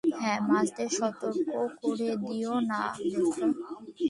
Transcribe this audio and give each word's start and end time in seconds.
হ্যাঁ, 0.19 0.39
মাছদের 0.49 0.89
সতর্ক 0.97 1.47
করে 1.81 2.09
দিও 2.23 2.53
না, 2.69 2.81
দোস্ত। 3.11 3.39